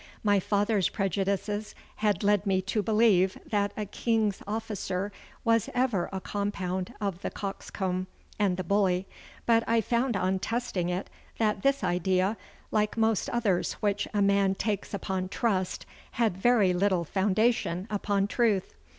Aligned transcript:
My 0.23 0.39
father's 0.39 0.89
prejudices 0.89 1.75
had 1.97 2.23
led 2.23 2.47
me 2.47 2.59
to 2.63 2.81
believe 2.81 3.37
that 3.45 3.71
a 3.77 3.85
King's 3.85 4.41
officer 4.47 5.11
was 5.43 5.69
ever 5.75 6.09
a 6.11 6.19
compound 6.19 6.95
of 6.99 7.21
the 7.21 7.29
coxcomb 7.29 8.07
and 8.39 8.57
the 8.57 8.63
bully, 8.63 9.07
but 9.45 9.63
I 9.67 9.79
found 9.79 10.17
on 10.17 10.39
testing 10.39 10.89
it 10.89 11.11
that 11.37 11.61
this 11.61 11.83
idea, 11.83 12.35
like 12.71 12.97
most 12.97 13.29
others 13.29 13.73
which 13.73 14.07
a 14.11 14.23
man 14.23 14.55
takes 14.55 14.91
upon 14.95 15.29
trust, 15.29 15.85
had 16.13 16.35
very 16.35 16.73
little 16.73 17.03
foundation 17.03 17.85
upon 17.91 18.27
truth. 18.27 18.73